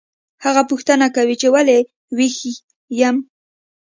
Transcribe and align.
هغه 0.45 0.61
پوښتنه 0.69 1.05
کوي 1.15 1.35
چې 1.41 1.47
ولې 1.55 1.77
ویښ 2.17 2.37
یم 2.99 3.15